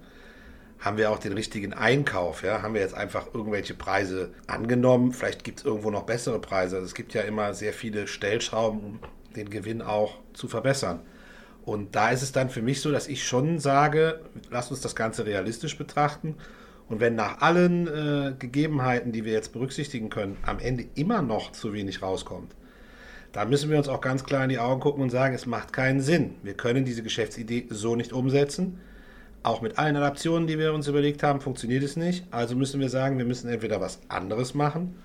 Haben 0.79 0.97
wir 0.97 1.11
auch 1.11 1.19
den 1.19 1.33
richtigen 1.33 1.73
Einkauf? 1.73 2.43
Ja? 2.43 2.61
Haben 2.61 2.75
wir 2.75 2.81
jetzt 2.81 2.93
einfach 2.93 3.33
irgendwelche 3.33 3.73
Preise 3.73 4.33
angenommen? 4.45 5.11
Vielleicht 5.11 5.43
gibt 5.43 5.59
es 5.59 5.65
irgendwo 5.65 5.91
noch 5.91 6.03
bessere 6.03 6.39
Preise. 6.39 6.77
Also 6.77 6.85
es 6.85 6.93
gibt 6.93 7.13
ja 7.13 7.21
immer 7.21 7.53
sehr 7.53 7.73
viele 7.73 8.07
Stellschrauben, 8.07 8.79
um 8.79 8.99
den 9.35 9.49
Gewinn 9.49 9.81
auch 9.81 10.19
zu 10.33 10.47
verbessern. 10.47 11.01
Und 11.67 11.97
da 11.97 12.11
ist 12.11 12.21
es 12.21 12.31
dann 12.31 12.49
für 12.49 12.61
mich 12.61 12.79
so, 12.79 12.93
dass 12.93 13.09
ich 13.09 13.27
schon 13.27 13.59
sage, 13.59 14.21
lass 14.49 14.71
uns 14.71 14.79
das 14.79 14.95
Ganze 14.95 15.25
realistisch 15.25 15.77
betrachten. 15.77 16.35
Und 16.87 17.01
wenn 17.01 17.15
nach 17.15 17.41
allen 17.41 17.87
äh, 17.87 18.33
Gegebenheiten, 18.39 19.11
die 19.11 19.25
wir 19.25 19.33
jetzt 19.33 19.51
berücksichtigen 19.51 20.09
können, 20.09 20.37
am 20.45 20.59
Ende 20.59 20.85
immer 20.95 21.21
noch 21.21 21.51
zu 21.51 21.73
wenig 21.73 22.01
rauskommt, 22.01 22.55
da 23.33 23.43
müssen 23.43 23.69
wir 23.69 23.77
uns 23.77 23.89
auch 23.89 23.99
ganz 23.99 24.23
klar 24.23 24.43
in 24.43 24.49
die 24.49 24.59
Augen 24.59 24.79
gucken 24.79 25.03
und 25.03 25.09
sagen, 25.09 25.35
es 25.35 25.45
macht 25.45 25.73
keinen 25.73 25.99
Sinn. 25.99 26.35
Wir 26.41 26.53
können 26.53 26.85
diese 26.85 27.03
Geschäftsidee 27.03 27.67
so 27.69 27.97
nicht 27.97 28.13
umsetzen. 28.13 28.79
Auch 29.43 29.61
mit 29.61 29.77
allen 29.77 29.97
Adaptionen, 29.97 30.47
die 30.47 30.57
wir 30.57 30.73
uns 30.73 30.87
überlegt 30.87 31.21
haben, 31.21 31.41
funktioniert 31.41 31.83
es 31.83 31.97
nicht. 31.97 32.23
Also 32.31 32.55
müssen 32.55 32.79
wir 32.79 32.87
sagen, 32.87 33.17
wir 33.17 33.25
müssen 33.25 33.49
entweder 33.49 33.81
was 33.81 33.99
anderes 34.07 34.53
machen 34.53 34.95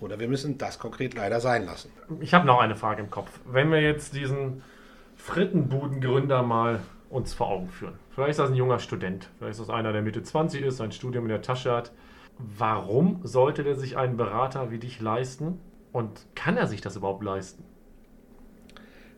oder 0.00 0.18
wir 0.18 0.28
müssen 0.28 0.56
das 0.56 0.78
konkret 0.78 1.12
leider 1.12 1.40
sein 1.40 1.66
lassen. 1.66 1.90
Ich 2.20 2.32
habe 2.32 2.46
noch 2.46 2.58
eine 2.58 2.74
Frage 2.74 3.02
im 3.02 3.10
Kopf. 3.10 3.38
Wenn 3.44 3.70
wir 3.70 3.82
jetzt 3.82 4.14
diesen 4.14 4.62
Frittenbudengründer 5.20 6.42
mal 6.42 6.80
uns 7.10 7.34
vor 7.34 7.48
Augen 7.48 7.68
führen. 7.68 7.94
Vielleicht 8.10 8.30
ist 8.30 8.38
das 8.38 8.50
ein 8.50 8.56
junger 8.56 8.78
Student, 8.78 9.28
vielleicht 9.38 9.52
ist 9.52 9.68
das 9.68 9.70
einer, 9.70 9.92
der 9.92 10.02
Mitte 10.02 10.22
20 10.22 10.62
ist, 10.62 10.80
ein 10.80 10.92
Studium 10.92 11.24
in 11.24 11.30
der 11.30 11.42
Tasche 11.42 11.72
hat. 11.72 11.92
Warum 12.38 13.20
sollte 13.22 13.62
der 13.62 13.76
sich 13.76 13.96
einen 13.96 14.16
Berater 14.16 14.70
wie 14.70 14.78
dich 14.78 15.00
leisten? 15.00 15.60
Und 15.92 16.26
kann 16.34 16.56
er 16.56 16.66
sich 16.66 16.80
das 16.80 16.96
überhaupt 16.96 17.22
leisten? 17.22 17.64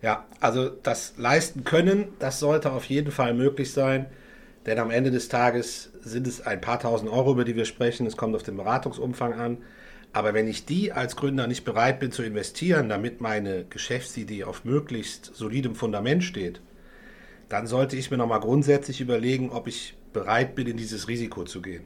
Ja, 0.00 0.24
also 0.40 0.68
das 0.70 1.14
leisten 1.18 1.64
können, 1.64 2.08
das 2.18 2.40
sollte 2.40 2.72
auf 2.72 2.86
jeden 2.86 3.12
Fall 3.12 3.34
möglich 3.34 3.72
sein, 3.72 4.06
denn 4.66 4.78
am 4.78 4.90
Ende 4.90 5.10
des 5.10 5.28
Tages 5.28 5.92
sind 6.00 6.26
es 6.26 6.44
ein 6.44 6.60
paar 6.60 6.80
tausend 6.80 7.10
Euro, 7.10 7.32
über 7.32 7.44
die 7.44 7.54
wir 7.54 7.64
sprechen. 7.64 8.06
Es 8.06 8.16
kommt 8.16 8.34
auf 8.34 8.42
den 8.42 8.56
Beratungsumfang 8.56 9.34
an. 9.34 9.58
Aber 10.12 10.34
wenn 10.34 10.46
ich 10.46 10.66
die 10.66 10.92
als 10.92 11.16
Gründer 11.16 11.46
nicht 11.46 11.64
bereit 11.64 11.98
bin 11.98 12.12
zu 12.12 12.22
investieren, 12.22 12.88
damit 12.88 13.20
meine 13.20 13.64
Geschäftsidee 13.64 14.44
auf 14.44 14.64
möglichst 14.64 15.34
solidem 15.34 15.74
Fundament 15.74 16.22
steht, 16.22 16.60
dann 17.48 17.66
sollte 17.66 17.96
ich 17.96 18.10
mir 18.10 18.18
nochmal 18.18 18.40
grundsätzlich 18.40 19.00
überlegen, 19.00 19.50
ob 19.50 19.66
ich 19.68 19.94
bereit 20.12 20.54
bin, 20.54 20.66
in 20.66 20.76
dieses 20.76 21.08
Risiko 21.08 21.44
zu 21.44 21.62
gehen. 21.62 21.84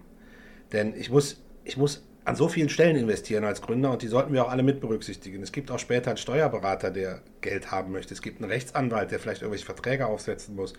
Denn 0.72 0.94
ich 0.96 1.10
muss, 1.10 1.40
ich 1.64 1.76
muss 1.76 2.02
an 2.24 2.34
so 2.34 2.48
vielen 2.48 2.68
Stellen 2.68 2.96
investieren 2.96 3.44
als 3.44 3.62
Gründer 3.62 3.92
und 3.92 4.02
die 4.02 4.08
sollten 4.08 4.32
wir 4.32 4.44
auch 4.44 4.50
alle 4.50 4.64
mit 4.64 4.80
berücksichtigen. 4.80 5.42
Es 5.42 5.52
gibt 5.52 5.70
auch 5.70 5.78
später 5.78 6.10
einen 6.10 6.16
Steuerberater, 6.16 6.90
der 6.90 7.22
Geld 7.40 7.70
haben 7.70 7.92
möchte. 7.92 8.14
Es 8.14 8.22
gibt 8.22 8.42
einen 8.42 8.50
Rechtsanwalt, 8.50 9.12
der 9.12 9.20
vielleicht 9.20 9.42
irgendwelche 9.42 9.66
Verträge 9.66 10.06
aufsetzen 10.06 10.56
muss. 10.56 10.72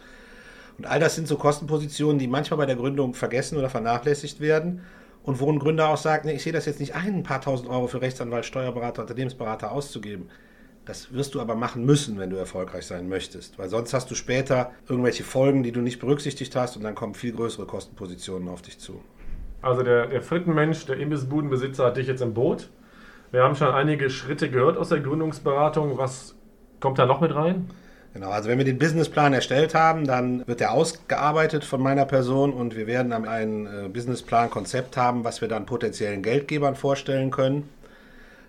Und 0.78 0.86
all 0.86 1.00
das 1.00 1.16
sind 1.16 1.30
so 1.30 1.38
Kostenpositionen, 1.38 2.20
die 2.20 2.28
manchmal 2.28 2.58
bei 2.58 2.66
der 2.66 2.76
Gründung 2.76 3.14
vergessen 3.14 3.58
oder 3.58 3.70
vernachlässigt 3.70 4.42
werden 4.42 4.82
und 5.28 5.42
wo 5.42 5.52
ein 5.52 5.60
Gründer 5.60 5.90
auch 5.90 5.98
sagt, 5.98 6.24
nee, 6.24 6.32
ich 6.32 6.44
sehe 6.44 6.54
das 6.54 6.66
jetzt 6.66 6.80
nicht 6.80 6.96
ein, 6.96 7.16
ein 7.16 7.24
paar 7.24 7.42
tausend 7.42 7.70
Euro 7.70 7.88
für 7.88 8.02
Rechtsanwalt, 8.02 8.46
Steuerberater, 8.46 9.02
Unternehmensberater 9.02 9.74
auszugeben. 9.74 10.30
Das 10.86 11.14
wirst 11.14 11.36
du 11.36 11.42
aber 11.42 11.54
machen 11.54 11.86
müssen, 11.86 12.18
wenn 12.18 12.30
du 12.30 12.38
erfolgreich 12.38 12.86
sein 12.86 13.10
möchtest, 13.10 13.60
weil 13.60 13.68
sonst 13.68 13.94
hast 13.94 14.10
du 14.10 14.16
später 14.16 14.72
irgendwelche 14.88 15.26
Folgen, 15.26 15.64
die 15.64 15.74
du 15.74 15.82
nicht 15.82 16.00
berücksichtigt 16.00 16.56
hast 16.56 16.78
und 16.78 16.84
dann 16.84 16.96
kommen 16.96 17.14
viel 17.14 17.34
größere 17.34 17.66
Kostenpositionen 17.66 18.48
auf 18.48 18.62
dich 18.62 18.80
zu. 18.80 19.02
Also 19.62 19.84
der, 19.84 20.08
der 20.08 20.22
Frittenmensch, 20.22 20.86
der 20.86 20.98
Imbissbudenbesitzer 20.98 21.88
hat 21.88 21.98
dich 21.98 22.08
jetzt 22.08 22.22
im 22.22 22.34
Boot. 22.34 22.70
Wir 23.32 23.44
haben 23.44 23.56
schon 23.56 23.68
einige 23.68 24.10
Schritte 24.10 24.50
gehört 24.50 24.78
aus 24.78 24.90
der 24.90 25.02
Gründungsberatung. 25.02 25.98
Was 25.98 26.36
kommt 26.80 27.00
da 27.00 27.06
noch 27.06 27.20
mit 27.20 27.36
rein? 27.36 27.70
Genau, 28.18 28.32
also 28.32 28.50
wenn 28.50 28.58
wir 28.58 28.66
den 28.66 28.80
Businessplan 28.80 29.34
erstellt 29.34 29.76
haben, 29.76 30.08
dann 30.08 30.48
wird 30.48 30.60
der 30.60 30.72
ausgearbeitet 30.72 31.64
von 31.64 31.80
meiner 31.84 32.06
Person 32.06 32.52
und 32.52 32.76
wir 32.76 32.88
werden 32.88 33.14
ein 33.14 33.68
äh, 33.68 33.90
Businessplan-Konzept 33.90 34.98
haben, 34.98 35.24
was 35.24 35.42
wir 35.42 35.48
dann 35.48 35.68
potenziellen 35.68 36.24
Geldgebern 36.24 36.76
vorstellen 36.76 37.30
können. 37.30 37.70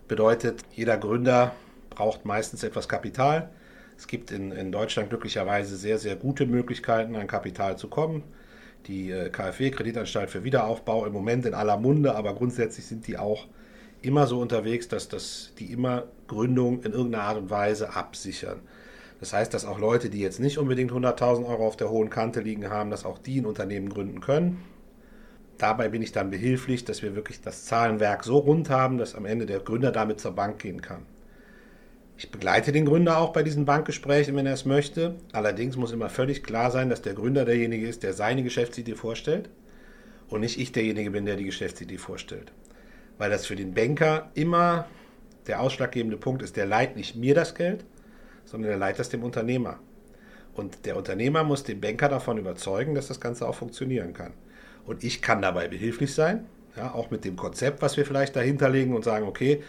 Bedeutet, 0.09 0.63
jeder 0.73 0.97
Gründer 0.97 1.55
braucht 1.91 2.25
meistens 2.25 2.63
etwas 2.63 2.89
Kapital. 2.89 3.51
Es 3.99 4.07
gibt 4.07 4.31
in, 4.31 4.53
in 4.53 4.73
Deutschland 4.73 5.11
glücklicherweise 5.11 5.77
sehr, 5.77 5.99
sehr 5.99 6.17
gute 6.17 6.47
Möglichkeiten, 6.47 7.15
an 7.15 7.27
Kapital 7.27 7.77
zu 7.77 7.89
kommen. 7.89 8.23
Die 8.87 9.11
äh, 9.11 9.29
KfW, 9.29 9.71
Kreditanstalt 9.71 10.31
für 10.31 10.45
Wiederaufbau, 10.45 11.05
im 11.05 11.13
Moment 11.13 11.45
in 11.45 11.53
aller 11.53 11.77
Munde, 11.77 12.15
aber 12.15 12.35
grundsätzlich 12.35 12.87
sind 12.87 13.07
die 13.07 13.19
auch 13.19 13.45
immer 14.01 14.27
so 14.27 14.41
unterwegs, 14.41 14.89
dass 14.89 15.11
das, 15.11 15.53
die 15.59 15.71
immer 15.71 16.05
Gründung 16.27 16.85
in 16.85 16.93
irgendeiner 16.93 17.25
Art 17.25 17.37
und 17.37 17.51
Weise 17.51 17.95
absichern. 17.95 18.61
Das 19.21 19.33
heißt, 19.33 19.53
dass 19.53 19.65
auch 19.65 19.79
Leute, 19.79 20.11
die 20.11 20.21
jetzt 20.21 20.39
nicht 20.39 20.59
unbedingt 20.59 20.93
100.000 20.93 21.47
Euro 21.47 21.67
auf 21.67 21.77
der 21.77 21.91
hohen 21.91 22.11
Kante 22.11 22.41
liegen 22.41 22.71
haben, 22.71 22.91
dass 22.91 23.05
auch 23.05 23.19
die 23.19 23.41
ein 23.41 23.47
Unternehmen 23.47 23.89
gründen 23.89 24.21
können. 24.21 24.63
Dabei 25.59 25.89
bin 25.89 26.03
ich 26.03 26.13
dann 26.13 26.31
behilflich, 26.31 26.85
dass 26.85 27.03
wir 27.03 27.17
wirklich 27.17 27.41
das 27.41 27.65
Zahlenwerk 27.65 28.23
so 28.23 28.39
rund 28.39 28.71
haben, 28.71 28.97
dass 28.97 29.17
am 29.17 29.27
Ende 29.27 29.45
der 29.45 29.59
Gründer 29.59 29.91
damit 29.91 30.21
zur 30.21 30.33
Bank 30.33 30.61
gehen 30.61 30.83
kann. 30.83 31.05
Ich 32.17 32.31
begleite 32.31 32.73
den 32.73 32.85
Gründer 32.85 33.19
auch 33.19 33.33
bei 33.33 33.43
diesen 33.43 33.65
Bankgesprächen, 33.65 34.35
wenn 34.37 34.47
er 34.47 34.55
es 34.55 34.65
möchte. 34.65 35.17
Allerdings 35.33 35.77
muss 35.77 35.93
immer 35.93 36.09
völlig 36.09 36.43
klar 36.43 36.71
sein, 36.71 36.91
dass 36.91 37.03
der 37.03 37.15
Gründer 37.15 37.45
derjenige 37.45 37.89
ist, 37.89 38.03
der 38.03 38.13
seine 38.13 38.43
Geschäftsidee 38.43 38.95
vorstellt 38.95 39.49
und 40.29 40.41
nicht 40.41 40.59
ich 40.59 40.73
derjenige 40.73 41.11
bin, 41.11 41.27
der 41.27 41.37
die 41.37 41.45
Geschäftsidee 41.45 41.99
vorstellt. 41.99 42.53
Weil 43.19 43.31
das 43.31 43.47
für 43.47 43.57
den 43.57 43.75
Banker 43.75 44.31
immer 44.35 44.87
der 45.47 45.61
ausschlaggebende 45.61 46.17
Punkt 46.17 46.43
ist, 46.43 46.57
der 46.57 46.67
leiht 46.67 46.97
nicht 46.97 47.17
mir 47.17 47.35
das 47.35 47.55
Geld, 47.55 47.85
sondern 48.51 48.71
er 48.71 48.79
leiht 48.79 48.99
das 48.99 49.09
dem 49.09 49.23
Unternehmer. 49.23 49.79
Und 50.55 50.87
der 50.87 50.97
Unternehmer 50.97 51.45
muss 51.45 51.63
den 51.63 51.81
Banker 51.81 52.09
davon 52.09 52.39
überzeugen, 52.39 52.95
dass 52.95 53.09
das 53.09 53.21
Ganze 53.21 53.47
auch 53.47 53.55
funktionieren 53.55 54.13
kann. 54.13 54.33
Und 54.87 55.05
ich 55.05 55.23
kann 55.23 55.43
dabei 55.43 55.69
behilflich 55.69 56.15
sein, 56.15 56.47
ja, 56.77 56.93
auch 56.95 57.11
mit 57.11 57.25
dem 57.25 57.37
Konzept, 57.37 57.83
was 57.83 57.97
wir 57.97 58.07
vielleicht 58.07 58.35
dahinter 58.37 58.69
legen 58.71 58.95
und 58.95 59.05
sagen, 59.05 59.27
okay, 59.27 59.63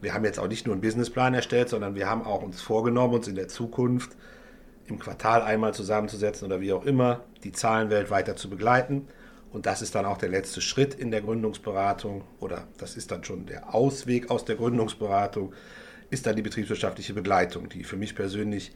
wir 0.00 0.14
haben 0.14 0.24
jetzt 0.24 0.38
auch 0.38 0.48
nicht 0.48 0.66
nur 0.66 0.74
einen 0.74 0.82
Businessplan 0.82 1.34
erstellt, 1.34 1.68
sondern 1.68 1.94
wir 1.94 2.08
haben 2.08 2.22
auch 2.22 2.42
uns 2.42 2.60
vorgenommen, 2.60 3.14
uns 3.14 3.28
in 3.28 3.34
der 3.34 3.48
Zukunft 3.48 4.16
im 4.86 4.98
Quartal 4.98 5.42
einmal 5.42 5.74
zusammenzusetzen 5.74 6.46
oder 6.46 6.60
wie 6.60 6.72
auch 6.72 6.84
immer, 6.84 7.20
die 7.44 7.52
Zahlenwelt 7.52 8.10
weiter 8.10 8.34
zu 8.34 8.48
begleiten. 8.48 9.08
Und 9.52 9.66
das 9.66 9.82
ist 9.82 9.94
dann 9.94 10.06
auch 10.06 10.16
der 10.16 10.30
letzte 10.30 10.60
Schritt 10.60 10.94
in 10.94 11.10
der 11.10 11.20
Gründungsberatung 11.20 12.22
oder 12.40 12.66
das 12.78 12.96
ist 12.96 13.10
dann 13.10 13.22
schon 13.22 13.46
der 13.46 13.74
Ausweg 13.74 14.30
aus 14.30 14.44
der 14.44 14.56
Gründungsberatung, 14.56 15.52
ist 16.12 16.26
dann 16.26 16.36
die 16.36 16.42
betriebswirtschaftliche 16.42 17.14
Begleitung, 17.14 17.70
die 17.70 17.84
für 17.84 17.96
mich 17.96 18.14
persönlich 18.14 18.72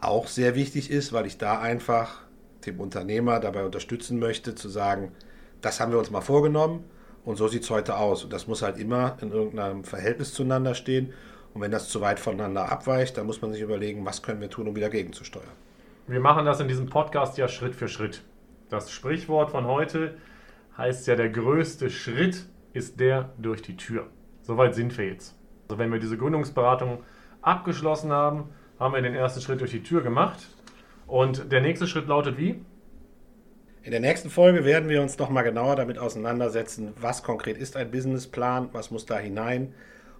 auch 0.00 0.28
sehr 0.28 0.54
wichtig 0.54 0.92
ist, 0.92 1.12
weil 1.12 1.26
ich 1.26 1.36
da 1.36 1.60
einfach 1.60 2.22
dem 2.66 2.78
Unternehmer 2.78 3.40
dabei 3.40 3.64
unterstützen 3.64 4.20
möchte, 4.20 4.54
zu 4.54 4.68
sagen, 4.68 5.10
das 5.60 5.80
haben 5.80 5.90
wir 5.90 5.98
uns 5.98 6.10
mal 6.10 6.20
vorgenommen 6.20 6.84
und 7.24 7.34
so 7.34 7.48
sieht 7.48 7.64
es 7.64 7.70
heute 7.70 7.96
aus. 7.96 8.22
Und 8.22 8.32
das 8.32 8.46
muss 8.46 8.62
halt 8.62 8.78
immer 8.78 9.16
in 9.20 9.32
irgendeinem 9.32 9.82
Verhältnis 9.82 10.32
zueinander 10.32 10.76
stehen. 10.76 11.12
Und 11.52 11.62
wenn 11.62 11.72
das 11.72 11.88
zu 11.88 12.00
weit 12.00 12.20
voneinander 12.20 12.70
abweicht, 12.70 13.16
dann 13.16 13.26
muss 13.26 13.42
man 13.42 13.52
sich 13.52 13.60
überlegen, 13.60 14.06
was 14.06 14.22
können 14.22 14.40
wir 14.40 14.48
tun, 14.48 14.68
um 14.68 14.76
wieder 14.76 14.88
gegenzusteuern. 14.88 15.48
Wir 16.06 16.20
machen 16.20 16.46
das 16.46 16.60
in 16.60 16.68
diesem 16.68 16.86
Podcast 16.86 17.38
ja 17.38 17.48
Schritt 17.48 17.74
für 17.74 17.88
Schritt. 17.88 18.22
Das 18.70 18.92
Sprichwort 18.92 19.50
von 19.50 19.66
heute 19.66 20.14
heißt 20.76 21.08
ja, 21.08 21.16
der 21.16 21.30
größte 21.30 21.90
Schritt 21.90 22.46
ist 22.72 23.00
der 23.00 23.30
durch 23.36 23.62
die 23.62 23.76
Tür. 23.76 24.06
Soweit 24.42 24.76
sind 24.76 24.96
wir 24.96 25.06
jetzt. 25.06 25.37
Also 25.68 25.78
wenn 25.78 25.92
wir 25.92 26.00
diese 26.00 26.16
Gründungsberatung 26.16 27.02
abgeschlossen 27.42 28.10
haben, 28.10 28.48
haben 28.78 28.94
wir 28.94 29.02
den 29.02 29.14
ersten 29.14 29.42
Schritt 29.42 29.60
durch 29.60 29.70
die 29.70 29.82
Tür 29.82 30.02
gemacht. 30.02 30.48
Und 31.06 31.52
der 31.52 31.60
nächste 31.60 31.86
Schritt 31.86 32.06
lautet 32.06 32.38
wie? 32.38 32.60
In 33.82 33.90
der 33.90 34.00
nächsten 34.00 34.30
Folge 34.30 34.64
werden 34.64 34.88
wir 34.88 35.02
uns 35.02 35.18
noch 35.18 35.30
mal 35.30 35.42
genauer 35.42 35.76
damit 35.76 35.98
auseinandersetzen, 35.98 36.92
was 37.00 37.22
konkret 37.22 37.58
ist 37.58 37.76
ein 37.76 37.90
Businessplan, 37.90 38.70
was 38.72 38.90
muss 38.90 39.06
da 39.06 39.18
hinein. 39.18 39.74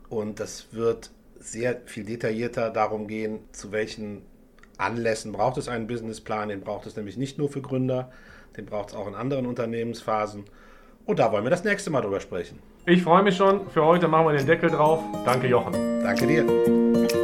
Und 0.08 0.38
das 0.38 0.68
wird 0.72 1.10
sehr 1.38 1.80
viel 1.86 2.04
detaillierter 2.04 2.70
darum 2.70 3.08
gehen, 3.08 3.40
zu 3.52 3.72
welchen 3.72 4.22
Anlässen 4.76 5.32
braucht 5.32 5.56
es 5.56 5.68
einen 5.68 5.86
Businessplan. 5.86 6.50
Den 6.50 6.60
braucht 6.60 6.86
es 6.86 6.96
nämlich 6.96 7.16
nicht 7.16 7.38
nur 7.38 7.48
für 7.48 7.62
Gründer, 7.62 8.10
den 8.56 8.66
braucht 8.66 8.90
es 8.90 8.94
auch 8.94 9.08
in 9.08 9.14
anderen 9.14 9.46
Unternehmensphasen. 9.46 10.44
Und 11.06 11.18
da 11.18 11.32
wollen 11.32 11.44
wir 11.44 11.50
das 11.50 11.64
nächste 11.64 11.90
Mal 11.90 12.02
drüber 12.02 12.20
sprechen. 12.20 12.58
Ich 12.88 13.02
freue 13.02 13.22
mich 13.22 13.36
schon. 13.36 13.68
Für 13.68 13.84
heute 13.84 14.08
machen 14.08 14.28
wir 14.28 14.32
den 14.32 14.46
Deckel 14.46 14.70
drauf. 14.70 15.00
Danke, 15.26 15.46
Jochen. 15.46 15.74
Danke 16.02 16.26
dir. 16.26 17.17